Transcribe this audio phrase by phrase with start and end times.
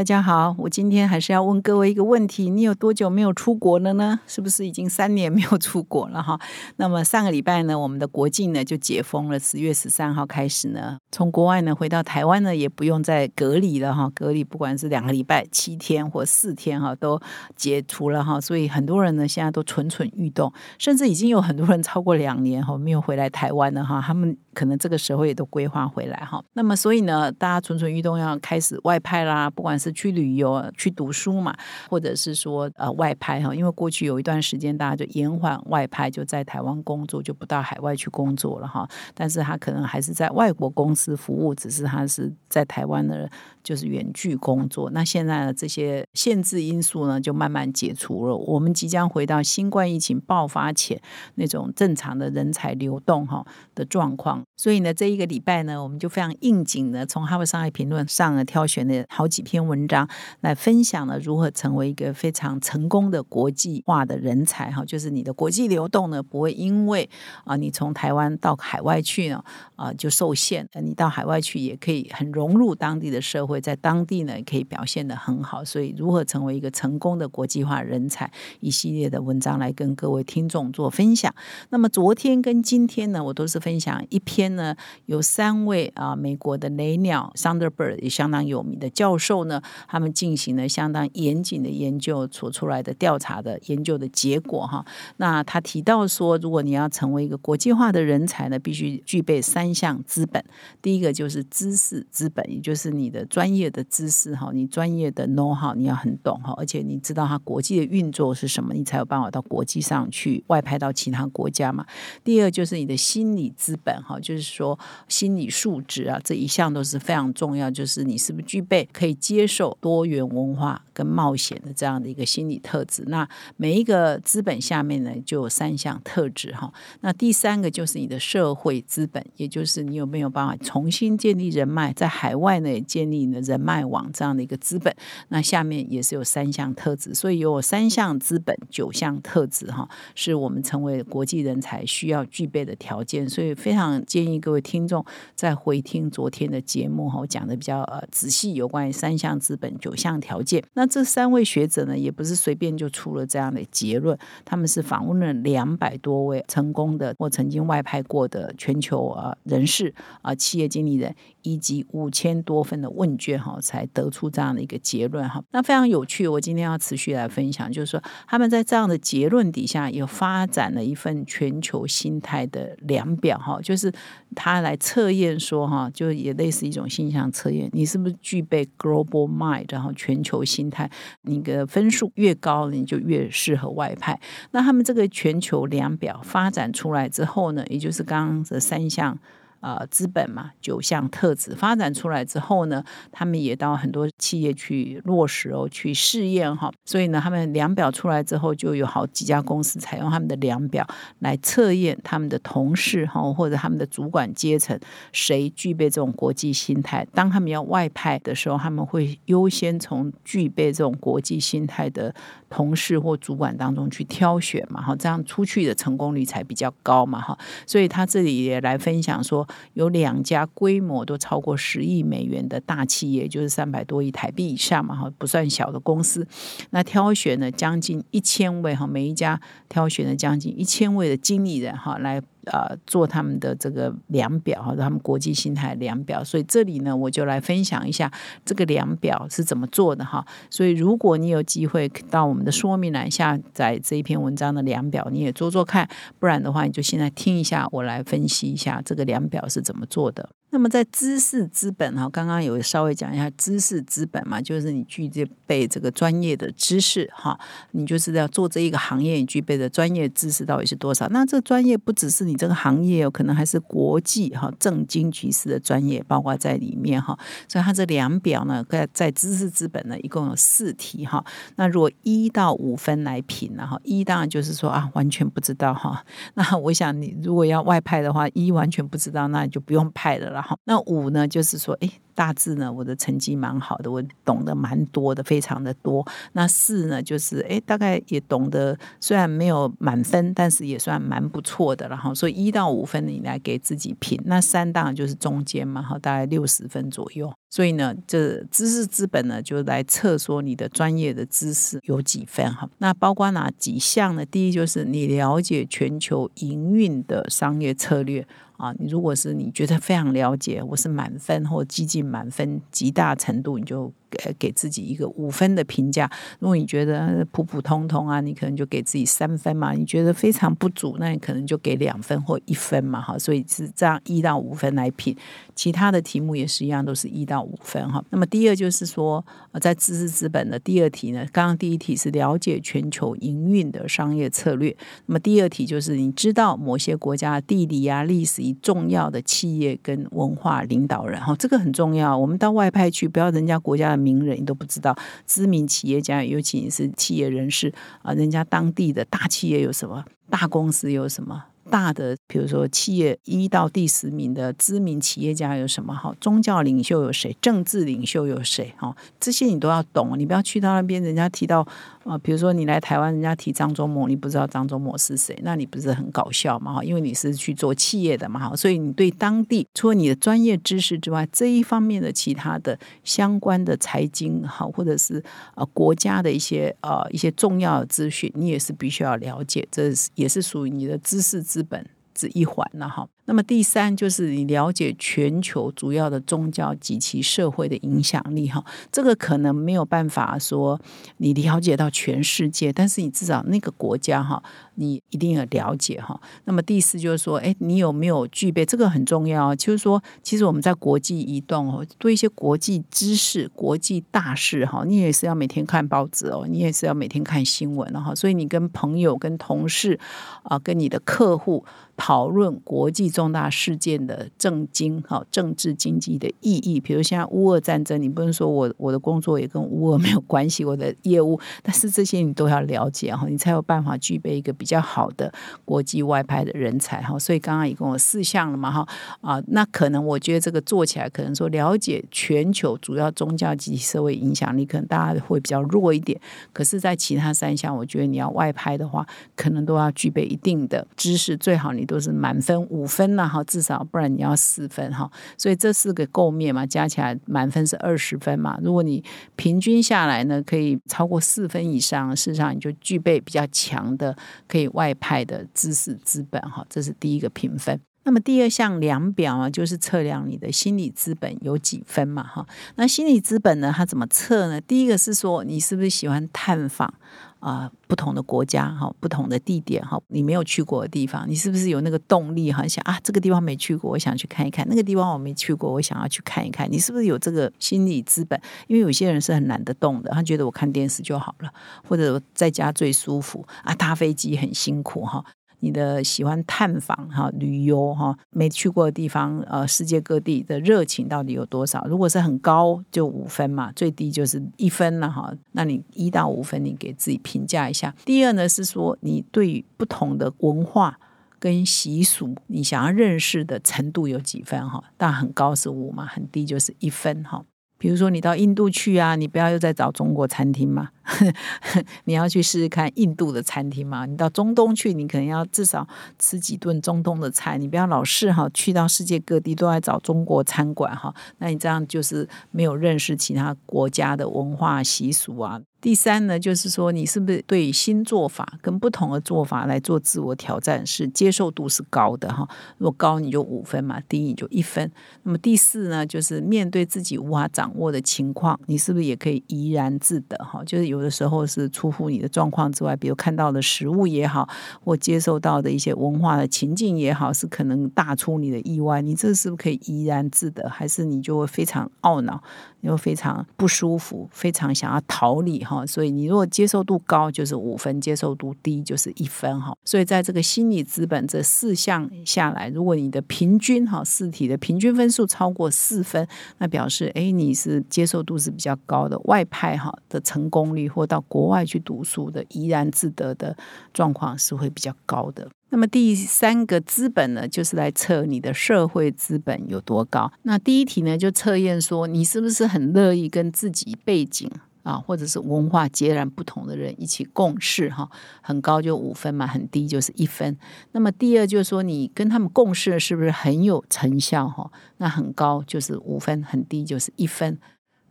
[0.00, 4.18] 大家好，我今天还是要问各位一个问题：你有多久没有出国了呢？
[4.26, 6.40] 是不是已经三年没有出国了哈？
[6.76, 14.10] 那么上个礼拜呢，我们的国境呢就解封了，十月十三号开始呢，从国外呢回到台湾呢，也不用再隔离了哈。
[14.14, 17.20] 隔离不管是两个礼拜、七天或四天哈，都
[17.54, 18.40] 解除了哈。
[18.40, 24.00] 所以很多人呢现在都蠢蠢欲动，甚至已经有很多人超过两年哈没有回来台湾了哈。
[24.00, 26.42] 他们可能这个时候也都规划回来哈。
[26.54, 31.54] 那么所以呢，大家蠢蠢欲动要开始外派啦，不管是去旅游、去读书嘛，
[31.88, 38.88] 或者是说呃外派哈，因为过去有一段时间大家就延缓外派，就在台湾工作，就不到海外去工作了哈。
[39.14, 43.30] 但是他可能还是在外国公司服务，只是他是在台湾的，
[43.62, 44.90] 就是远距工作。
[44.90, 51.00] 那现在呢，这些限制因素呢，就慢慢解除了，我们即将回到新冠疫情爆发前
[51.36, 53.44] 那种正常的人才流动哈
[53.74, 54.42] 的状况。
[54.56, 59.90] 所以呢，这一个礼拜呢，我们就非常应景的从《哈佛商业评论》上呢挑选了好几篇文。
[59.90, 60.08] 章
[60.40, 67.10] 来分享了如何成为一个非常成功的国际化的人才哈，就是你的国际流动呢不会因为
[67.42, 69.42] 啊你从台湾到海外去呢
[69.74, 75.64] 啊就受限，你到海外去也可以很融入当地的社会，在当地呢也可以表现的很好。
[75.64, 81.34] 所以如何成为一个成功的国际化人才，一系列的文章来跟各位听众做分享。
[81.70, 84.76] 那么昨天跟今天呢，我都是分享一篇呢，
[85.06, 89.59] 有三位啊美国的雷鸟 Thunderbird 也相当有名的教授呢。
[89.88, 94.84] 他们进行了相当严谨的研究，所出来的调查的研究的结果哈。
[95.16, 100.44] 那他提到说，如果你要成为一个国际化的人才呢，必须具备三项资本。
[100.82, 111.86] 第一个就是知识资本，也就是你的专业的知识哈，你专业的 know 哈你要很懂哈，而且你知道它国际的运作是什么，你才有办法到国际上去外派到其他国家嘛。
[112.24, 114.78] 第二就是你的心理资本哈，就是说
[115.08, 119.76] 心理素质啊，这一项都是非常重要，就是你是不是具备可以接受。
[119.80, 126.72] 多元文化跟冒险的这样的一个心理特质，那每一个资本下面呢，就有三项特质哈。
[127.00, 134.94] 那第三个就是你的社会资本，也就是你有没有办法重新建立人脉，在海外呢建立你的人脉网这样的一个资本。
[135.28, 143.26] 那下面也是有三项特质，所以有三项资本九项特质哈，是我们成为国际人才需要具备的条件。
[143.26, 145.02] 所以非常建议各位听众
[145.34, 149.39] 在回听昨天的节目哈，我讲的比较呃仔细，有关于三项。
[149.40, 165.42] 资本九项条件，那这三位学者呢，也不是随便就出了这样的结论，他们是访问了两百多位成功的或曾经外派过的全球啊人士啊企业经理人，以及五千多份的问卷哈，才得出这样的一个结论哈。
[165.52, 173.90] 那非常有趣，我今天要持续来分享，就是说他们在这样的结论底下，有发展了一份全球心态的量表哈，就是
[174.36, 179.29] 他来测验说哈，就也类似一种形象测验，你是不是具备 global。
[179.30, 180.90] 卖，然后全球心态，
[181.22, 184.20] 你的分数越高，你就越适合外派。
[184.50, 189.18] 那他们这个全球量表发展出来之后呢，也就是刚刚的三项。
[189.60, 192.82] 呃，资本嘛，九项特质发展出来之后呢，
[193.12, 196.72] 他们也到很多企业去落实哦，去试验哈。
[196.86, 200.86] 所以呢，他们量表出来之后，就有好几家公司采用他们的量表
[201.18, 204.80] 来测验他们的同事哈，或者他们的主管阶层
[205.12, 207.06] 谁具备这种国际心态。
[207.12, 212.14] 当他们要外派的时候，他们会优先从具备这种国际心态的
[212.48, 217.38] 同事或主管当中去挑选嘛，哈，这样出去的成功率才比较高嘛，哈。
[217.66, 219.46] 所以他这里也来分享说。
[219.74, 226.26] 有两家规模都超过十亿美元的大企业，就是三百多亿台币以上嘛，哈，不算小的公司。
[226.70, 232.22] 那挑选了将近一千位哈，每一家挑选了将近一千位的经理人哈，来。
[232.46, 238.10] 呃，做他们的这个量表哈，他们国际心态量表，所以这里呢，我就来分享一下
[238.44, 240.24] 这个量表是怎么做的哈。
[240.48, 245.88] 所以如果你有机会到我们的说明栏下载这一篇文章的量表，你也做做看，
[246.18, 250.30] 不然的话，你就现在听一下我来分析一下这个量表是怎么做的。
[250.50, 255.08] 那么在知识资本哈，刚刚有稍微讲一下知识资本嘛，就是你具
[255.46, 257.38] 备这个专业的知识哈，
[257.70, 261.06] 你就是要做这一个行业，你具备的专业知识到底是多少？
[261.10, 267.16] 那这专业不只是你这个行业，有可能还是国际哈正经局势的专业，包括在里面哈。
[267.46, 271.24] 所以它这两表呢，在在知识资本呢，一共有四题哈。
[271.54, 276.04] 那如果一到五分来评呢哈，一当然就是说啊，完全不知道哈。
[276.34, 280.39] 那我想你如果要外派的话，一完全不知道，那你就不用派了。
[280.64, 281.90] 那五呢，就是说，哎。
[282.12, 286.06] 大致呢，我的成绩蛮好的，我懂得蛮多的，非常的多。
[286.32, 292.12] 那四呢，就是哎，大概也懂得，虽然没有满分，但是也算蛮不错的了哈。
[292.12, 294.20] 所以一到五分你来给自己评。
[294.26, 297.32] 那三当然就是中间嘛，哈，大概六十分左右。
[297.48, 302.68] 所以呢，这知识资本呢，就来测说你的专业的知识有几分哈。
[302.78, 304.26] 那包括哪几项呢？
[304.26, 308.26] 第一就是你了解全球营运的商业策略。
[308.60, 313.90] 啊，你如果是你觉得非常了解，我是满分或接近满分，极大程度你就。
[314.10, 316.10] 给给自己一个五分的评价。
[316.40, 319.72] 如果你觉得普普通通啊，你可能就给自己三分嘛。
[319.72, 323.00] 你觉得非常不足，那你可能就给两分或一分嘛。
[323.00, 325.16] 哈，所以是这样一到五分来评。
[325.54, 328.02] 其他的题目也是一样，都是一到五分哈。
[328.10, 329.24] 那么第二就是说，
[329.60, 334.76] 在知识资本的第二题呢，刚刚第一题是了解全球营运的商业策略。
[335.06, 342.16] 那么第二题就是你知道某些国家地理啊、历史重要的企业跟文化领导人哈，这个很重要。
[342.16, 343.99] 我们到外派去，不要人家国家的。
[344.00, 351.44] 名人你都不知道，知名企业家，尤其是企业人士啊，人家当地的大企业有什么，大公司有什么。
[351.70, 355.94] 大的，比如说企业一到第十名的知名企业家有什么？
[355.94, 357.34] 哈，宗教领袖有谁？
[357.40, 358.74] 政治领袖有谁？
[358.76, 360.18] 哈，这些你都要懂。
[360.18, 361.66] 你不要去到那边，人家提到
[362.04, 366.74] 啊，比如说你来台湾，人家提张忠谋，你不知道张忠谋是谁，那你不是很搞笑吗？
[366.74, 375.22] 哈，因为你是去做企业的嘛，哈，所以你对当地除了你的专业知识之外，这一方面的其他的相关的财经，哈，或者是
[375.54, 381.84] 呃国家的一些呃一些重要的资讯，你也是必须要了解，这也是属于你的知识资本。
[382.14, 383.08] 只一环了哈。
[383.30, 390.80] 那么第三就是你了解全球主要的宗教及其社会的影响力哈，这个可能没有办法说
[391.18, 394.42] 你了解到全世界，但是你至少那个国家哈，
[394.74, 396.20] 你一定要了解哈。
[396.46, 408.12] 那么第四就是说，哎，你有没有具备这个很重要，就是说，其实我们在国际移动哦，对一些国际知识、国际大事哈，你也是要每天看报纸哦，你也是要每天看新闻哈。
[408.12, 410.00] 所以你跟朋友、跟同事
[410.42, 411.64] 啊，跟你的客户
[411.96, 413.19] 讨论国际。
[413.20, 425.30] 重大事件的政经哈政治经济的意义，比如现在乌俄战争，你不能说我我的工作也跟乌俄没有关系，我的业务，但是这些你都要了解哈，你才有办法具备一个比较好的
[425.66, 427.18] 国际外派的人才哈。
[427.18, 428.88] 所以刚刚一共有四项了嘛哈
[429.20, 436.18] 啊，那可能我觉得这个做起来，可能说了解全球主要宗教及社会影响力，可能大家会比较弱一点。
[436.54, 439.06] 可是，在其他三项，我觉得你要外派的话，
[439.36, 442.99] 可能都要具备一定的知识，最好你都是满分五分。
[443.00, 448.58] 分了哈，至少不然你要四分哈，所以这四个构面嘛，加起来满分是二十分嘛。
[448.62, 449.02] 如果你
[449.36, 454.14] 平均下来呢，可以超过四分以上，事实上你就具备比较强的
[454.46, 456.62] 可以外派的知识资本哈。
[456.68, 457.80] 这是第一个评分。
[458.04, 462.46] 那么第二项量表啊，就是测量你的心理资本有几分嘛哈。
[462.76, 464.60] 那心理资本呢，它怎么测呢？
[464.60, 466.92] 第一个是说你是不是喜欢探访。
[467.40, 472.68] 啊，不同的国家哈，不同的地点哈，你没有去过的地方，你是不是有那个动力哈？
[472.68, 476.70] 想啊，这个地方没去过，我想去看一看；那个地方我没去过，我想要去看一看。
[476.70, 478.38] 你是不是有这个心理资本？
[478.66, 481.50] 因为有些人是很懒得动的，他觉得我看电视就好了，
[481.88, 485.24] 或者在家最舒服啊，搭飞机很辛苦哈。
[485.60, 491.86] 你的喜欢探访哈旅游哈没去过的地方呃世界各地的热情到底有多少？
[491.86, 495.32] 如果是很高就五分嘛，最低就是一分了哈。
[495.52, 497.94] 那你一到五分，你给自己评价一下。
[498.04, 500.98] 第二呢是说你对不同的文化
[501.38, 504.82] 跟习俗，你想要认识的程度有几分哈？
[504.96, 507.42] 但很高是五嘛，很低就是一分哈。
[507.78, 510.90] 比如说你到印度去啊，你不要又在找中国餐厅嘛，
[512.04, 514.06] 你要去试试看印度的餐厅嘛。
[514.06, 515.86] 你到中东去，你可能要至少
[516.18, 525.60] 吃几顿中东的菜，你不要老是哈去到世界各地都在找中国餐馆哈，那你这样就是没有认识其他国家的文化习俗啊。
[525.80, 532.46] 第三呢，就是说你是不是对新做法跟不同的做法来做自我挑战，是接受度是高的哈。
[532.76, 534.92] 如果高你就五分嘛，低你就一分。
[535.22, 540.62] 那么第四呢，就是面对自己无法掌握的情况，你是不是也可以怡然自得哈？
[540.64, 544.46] 就是有有的时候是出乎你的状况之外，比如看到的食物也好，
[544.84, 552.42] 或接受到的一些文化的情境也好，是可能大出你的意外，你这是不是可以怡然自得，还是你就会非常懊恼？
[552.82, 559.76] 你会非常不舒服，非常想要逃离哈，所以你如果接受度高就是五分，接受度低就是一分哈。
[559.84, 570.79] 所以在这个心理资本这四项下来，如果你的平均哈四题的平均分数超过四分，那表示哎你是接受度是比较高的，外派哈的成功率。
[570.88, 573.56] 或到国外去读书的怡然自得的
[573.92, 575.48] 状况是会比较高的。
[575.72, 580.32] 那么第三个资本呢，就是来测你的社会资本有多高。
[580.42, 584.50] 那第一题呢，就测验说你是不是很乐意跟自己背景
[584.82, 588.10] 啊，或者是文化截然不同的人一起共事哈，
[588.40, 590.58] 很高就五分嘛，很低就是一分。
[590.90, 594.72] 那么第二就是说你跟他们共事是不是很有成效哈？
[594.96, 597.56] 那很高就是五分，很低就是一分。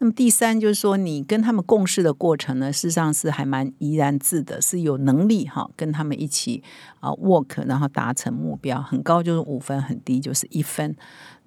[0.01, 6.63] 那么第三就是说，你跟他们共事的过程呢，事实上是还蛮怡然自得，是有能力哈，跟他们一起
[7.01, 10.96] 啊 work，然后达成目标，很高就是五分，很低就是一分。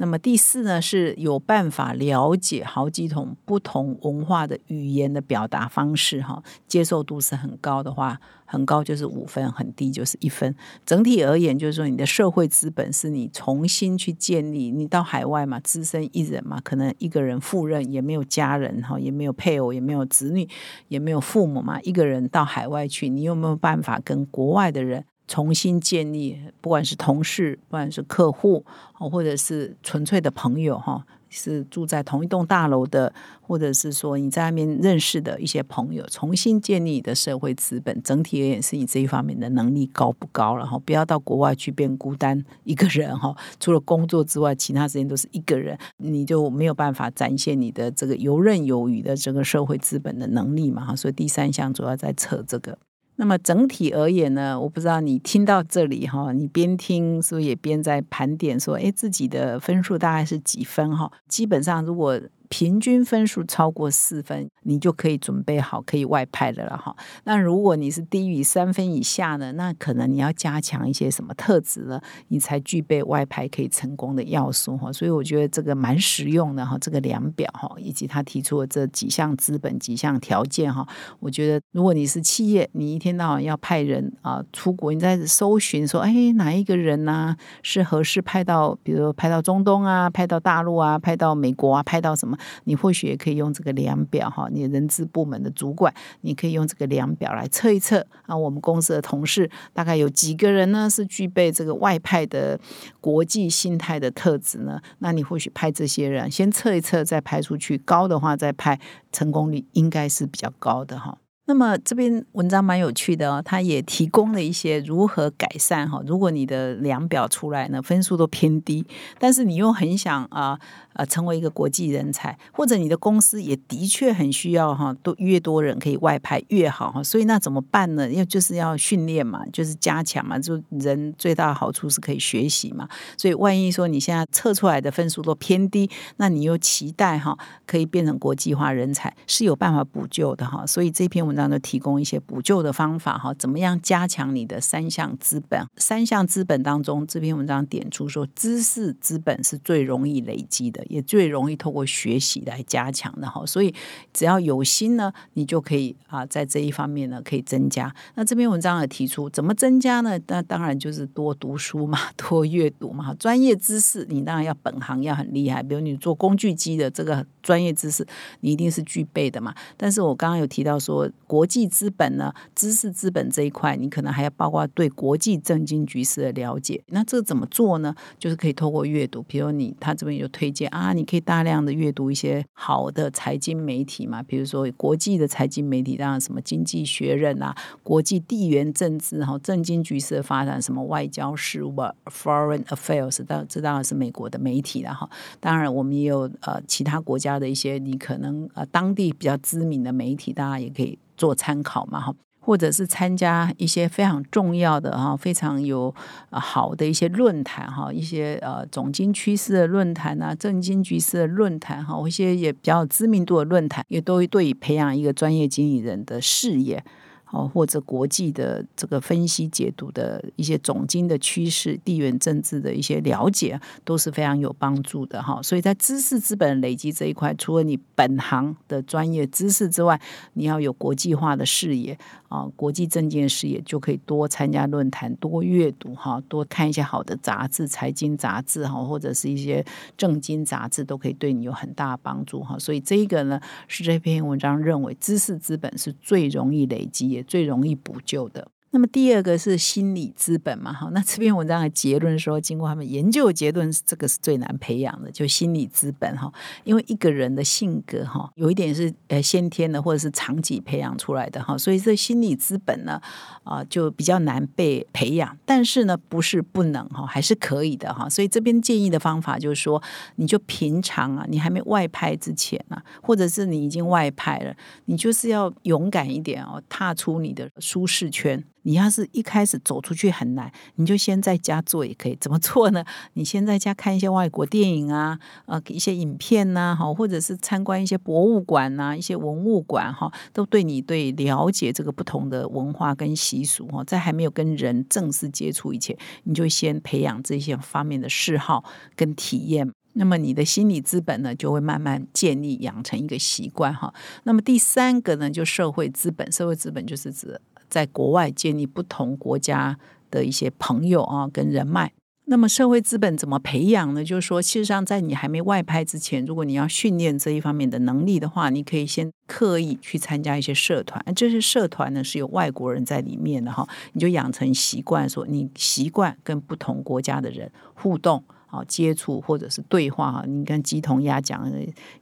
[0.02, 8.20] 那么第四呢，是有办法了解好几种不同文化的语言的表达方式哈，接受度是很高的话。
[8.44, 10.54] 很高就是五分，很低就是一分。
[10.84, 14.70] 整体而言，就是说你的社会资本是你重新去建立。
[14.70, 20.46] 你到海外嘛，只身一人嘛，可能一个人赴任，也没有家人哈，也没有配偶，也没有子女，
[20.88, 26.38] 也没有父母嘛，一个人到海外去，你有没有办法跟国外的人重新建立？
[26.60, 28.62] 不管是同事，不管是客户，
[28.92, 31.06] 或者是纯粹的朋友哈。
[31.34, 33.10] 是住在同一栋大楼的，
[33.40, 38.02] 或者是说你在外面认识的一些朋友，重新建立你的社会资本。
[38.02, 40.78] 整体而言，是你这一方面的能力高不高了哈？
[40.80, 43.34] 不要到国外去变孤单一个人哈。
[43.58, 50.94] 除了工作之外，其他时间都是一个人，你就没有办法展现你的这个游刃有余的这个社会资本的能力嘛哈。
[50.94, 52.76] 所以第三项主要在测这个。
[53.16, 61.10] 那么整体而言呢，我不知道你听到这里哈，你边听是不是也边在盘点说，哎，自己的分数大概是几分哈？
[61.28, 62.20] 基本上如果。
[62.52, 66.94] 平均分数超过四分，你就可以准备好可以外派的了哈。
[67.24, 74.92] 那如果你是低于三分以下呢，那可能你要加强一些什么特质了，你才具备外派可以成功的要素哈。
[74.92, 80.86] 所以我觉得这个蛮实用的哈，这个量表哈，以及他提出的这几项资本几项条件哈，
[81.20, 92.36] 我觉得如果你是企业，你一天到晚要派人啊出国，你在搜寻说，哎，哪一个人呢是合适派到，比如说派到中东啊，派到大陆啊，派到美国啊，派到什么？
[92.64, 98.36] 你或许也可以用这个量表哈，你人资部门的主管，你可以用这个量表来测一测啊。
[98.36, 100.88] 我们公司的同事大概有几个人呢？
[100.90, 102.58] 是具备这个外派的
[103.00, 104.80] 国际心态的特质呢？
[104.98, 108.78] 那你或许派这些人先测一测，再派出去，高的话再派，
[109.10, 111.18] 成功率应该是比较高的哈。
[111.46, 116.00] 那么这篇文章蛮有趣的哦，它也提供了一些如何改善哈。
[116.06, 118.86] 如果你的量表出来呢，分数都偏低，
[119.18, 120.58] 但是你又很想啊。
[120.94, 127.02] 呃，成为一个国际人才，或者你的公司也的确很需要哈，都越多人可以外派越好哈。
[127.02, 128.10] 所以那怎么办呢？
[128.12, 130.38] 要就是要训练嘛，就是加强嘛。
[130.38, 132.86] 就人最大的好处是可以学习嘛。
[133.16, 137.34] 所以万一说你现在测出来的分数都偏低，那你又期待哈
[137.64, 140.66] 可以变成国际化人才，是有办法补救的哈。
[140.66, 143.34] 所以这篇文文章就提供一些补救的方法哈。
[143.34, 145.66] 怎么样加强你的三项资本？
[145.76, 150.84] 三项资本当中，这篇文章点出说，知识资本是最容易累积的。
[150.88, 153.74] 也最容易透过学习来加强的哈，所以
[154.12, 157.94] 只要有心呢，你就可以啊，在这一方面呢可以增加。
[158.14, 160.18] 那这篇文章也提出怎么增加呢？
[160.26, 163.14] 那当然就是多读书嘛， 多阅读嘛。
[163.14, 168.06] 专业知识你当然要本行要很厉害，比如你做工具机的这个专业知识，
[168.40, 169.54] 你一定是具备的嘛。
[169.76, 176.82] 但是我刚刚有提到说，国际资本呢，知识资本这一块，你可能还要包括对国际政经局势的了解。
[176.88, 177.94] 那这怎么做呢？
[178.18, 180.62] 就是可以透过阅读，比如你他这边有推荐。
[180.72, 195.10] 啊，你可以大量的阅读一些好的财经媒体嘛，比如说国际的财经媒体，当然什么《经济学人》啊，国际地缘政治哈，政经局势的发展，什么外交事务啊，Foreign Affairs，当这当然是美国的媒体了哈。
[195.40, 202.12] 当然，我们也有呃其他国家的一些你可能呃当地比较知名的媒体，大家也可以做参考嘛哈。
[202.44, 205.94] 或者是参加一些非常重要的哈，非常有
[206.32, 216.84] 好的一些论坛哈，一些呃总经趋势的论坛啊，政经局势的论坛哈，一些也比较知名度的论坛，也都对培养一个专业经理人的事业。
[217.32, 225.40] 哦，或者国际的这个分析解读的一些总经的趋势、地缘政治的一些了解，都是非常有帮助的哈。
[225.42, 230.00] 所以在知识资本累积这一块，除了你本行的专业知识之外，
[230.34, 231.98] 你要有国际化的视野
[232.28, 239.64] 啊，国际政经视野，就可以多参加论坛、多阅读哈，多看一些好的杂志、财经杂志哈，或者是一些
[239.96, 242.58] 政经杂志，都可以对你有很大的帮助哈。
[242.58, 247.21] 所以这一个呢，是这篇文章认为知识资本是最容易累积。
[247.22, 248.50] 最容易补救的。
[248.74, 256.32] 那么第二个是心理资本嘛，哈， 那这篇文章的结论说，经过他们研究的结论，这个是最难培养的，就心理资本哈，
[256.64, 262.98] 因为一个人的性格哈，有一点是呃先天的或者是长期培养出来的哈，所以这心理资本呢，
[263.44, 269.82] 啊，就比较难被培养，但是呢，不是不能哈，还是可以的哈，所以这边建议的方法就是说，
[270.16, 278.42] 你就平常啊，你还没外派之前啊，或者是你已经外派了，你就是要勇敢一点哦，踏出你的舒适圈。
[278.62, 282.16] 你要是一开始走出去很难，你就先在家做也可以。
[282.20, 282.84] 怎么做呢？
[283.14, 298.64] 你先在家看一些外国电影啊，呃，一些影片呐，哈，或者是参观一些博物馆呐，一些文物馆哈，都对你对了解这个不同的文化跟习俗哈，在还没有跟人正式接触以前，你就先培养这些方面的嗜好
[298.94, 299.70] 跟体验。
[299.94, 303.92] 那么你的心理资本呢，就会慢慢建立养成一个习惯哈。
[304.24, 307.38] 那么第三个呢，就社会资本，社会资本就是指。
[307.72, 309.78] 在国外建立不同国家
[310.10, 311.94] 的一些朋友啊，跟人脉。
[312.26, 314.04] 那么社会资本怎么培养呢？
[314.04, 321.02] 就是说，事实上，在你还没外派之前，如果你要训练这一方面的能力的话，你可以先刻意去参加一些社团。
[321.16, 328.22] 这些社团呢是有外国人在里面的哈，你就养成习惯，说你习惯跟不同国家的人互动。
[328.52, 331.50] 啊，接触或者是对话哈，你跟鸡同鸭讲，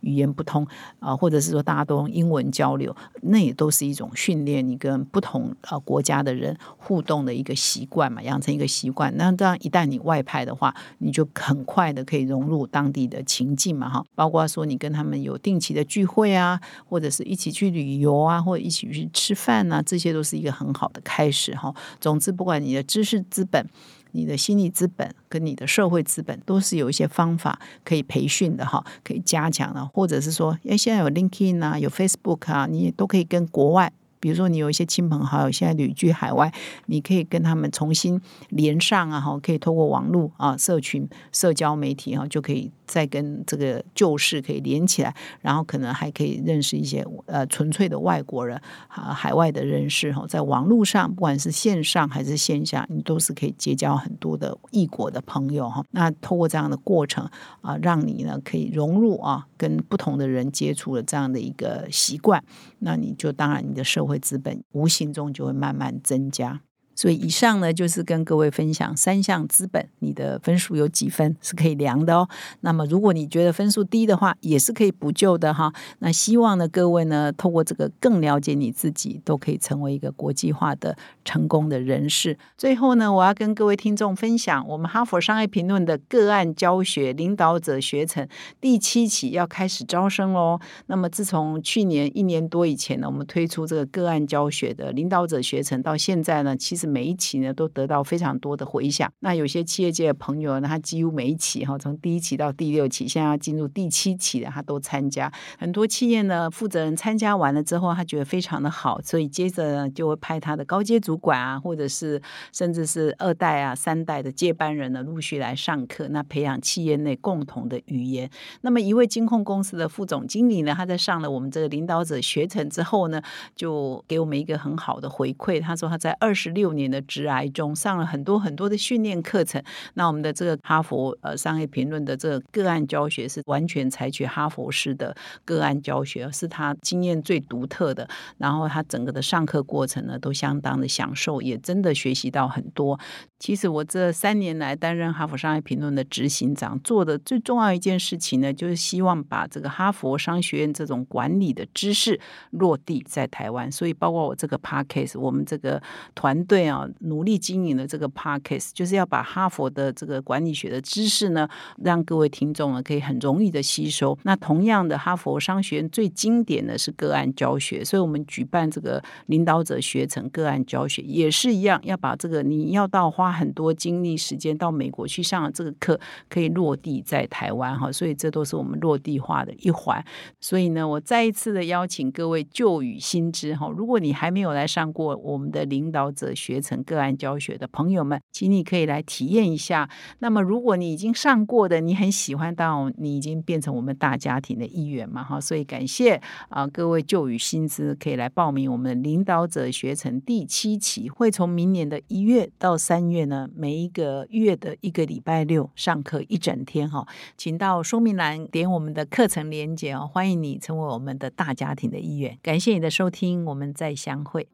[0.00, 0.66] 语言不通
[0.98, 9.16] 啊，或者是说大家都用英文交流，那也都是一种训练你跟不同呃国家的人互动的一个习惯嘛，养成一个习惯。
[9.16, 14.04] 那这样一旦你外派的话，你就很快的可以融入当地的情境嘛，哈。
[14.16, 21.72] 包括说你跟他们有定期的聚会啊，或者是一起去旅游啊，或者一起去吃饭啊，这些都是一个很好的开始哈。
[22.00, 23.64] 总之，不管你的知识资本。
[24.12, 33.92] 你的心理资本跟你的社会资本都是有一些方法可以培训的哈，可以加强的，或者是说，哎，现在有 LinkedIn 啊，有 Facebook 啊，你也都可以跟国外。
[34.20, 36.52] 比如说，你有一些亲朋好友现在旅居海外，
[36.86, 55.82] 你可以跟他们重新连上啊，哈，可以透过网络啊、社群、社交媒体啊，就可以再跟这个旧事可以连起来，然后可能还可以认识一些呃纯粹的外国人啊，海外的人士哈，在网络上，不管是线上还是线下，你都是可以结交很多的异国的朋友哈。
[55.92, 57.26] 那透过这样的过程
[57.62, 62.44] 啊，让你呢可以融入啊，跟不同的人接触的这样的一个习惯，
[62.80, 64.09] 那你就当然你的社会。
[64.10, 66.62] 会资本无形中就会慢慢增加。
[67.00, 72.28] 所以以上呢，就是跟各位分享三项资本，你的分数有几分是可以量的哦。
[72.60, 75.72] 那么如果你觉得分数低的话，也是可以补救的哈。
[76.00, 82.36] 那希望呢，各位呢，透过这个更了解你自己，都可以成为一个国际化的成功的人士。
[82.58, 88.28] 最后呢，我要跟各位听众分享，我们哈佛商业评论的个案教学领导者学程
[88.60, 90.60] 第七期要开始招生喽。
[90.84, 96.89] 那么自从去年一年多以前呢，我们推出这个个案教学的领导者学程，到现在呢，其实。
[96.90, 99.10] 每一期呢都得到非常多的回响。
[99.20, 105.32] 那有些企业界的朋友呢，他几乎每一期哈，从第一期到第六期，现在要进入第七期的，他都参加。
[105.56, 112.20] 很多企业呢，负责人参加完了之后，他觉得非常的好，所以接着呢就会派他的高阶主管啊，或者是
[112.52, 118.28] 甚至是二代啊、三代的接班人呢，陆续来上课，那培养企业内共同的语言。
[118.62, 123.22] 那么一位金控公司的副总经理呢，他在上了我们这个领导者学程之后呢，
[123.54, 125.60] 就给我们一个很好的回馈。
[125.60, 126.79] 他说他在二十六年。
[126.80, 129.62] 年的直癌中上了很多很多的训练课程，
[129.94, 135.14] 那我们的这个哈佛呃商业评论的这个个案教学是完全采取哈佛式的
[135.44, 138.08] 个案教学，是他经验最独特的。
[138.38, 142.98] 然后他整个的上课过程呢，都相当的享受，也真的学习到很多。
[143.38, 153.70] 其实我这三年来担任哈佛商业评论的执行长，做的最重要一件事情呢，就是希望把这个哈佛商学院这种管理的知识落地在台湾。
[153.70, 155.82] 所以，包括我这个 podcast，我们这个
[156.14, 161.48] 团队啊，努力经营的这个 podcast，就是要把哈佛的这个管理学的知识呢，
[161.82, 164.16] 让各位听众呢可以很容易的吸收。
[164.22, 173.30] 那同样的，哈佛商学院最经典的是个案教学，所以我们举办这个领导者学成个案教学，也是一样，要把这个你要到花。
[173.30, 180.04] 很多精力时间到美国去上这个课，可以落地在台湾哈，所以这都是我们落地化的一环。
[180.40, 189.88] 所以呢，我再一次的邀请各位旧与新知哈，如果你还没有来上过我们的领导者学学成个案教学的朋友们，请你可以来体验一下。
[190.18, 203.20] 那么，如果你已经上过的，你很喜欢，到你已经变成我们大家庭的一员嘛哈，所以感谢啊各位旧与新知可以来报名我们领导者学成第七期，会从明年的一月到三月。
[203.26, 212.38] 呢，每一个月的一个礼拜六上课一整天哈，请到说明栏点我们的课程连接哦，欢迎你成为我们的大家庭的一员。
[212.42, 214.48] 感谢你的收听，我们再相会。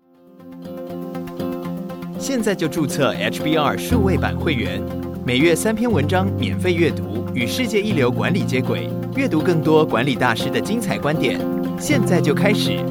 [2.18, 4.82] 现在就注册 HBR 数位版会员，
[5.24, 11.38] 每月三篇文章免费阅读，与世界一流管理接轨，阅读更多管理大师的精彩观点。
[11.78, 12.82] 现在就开始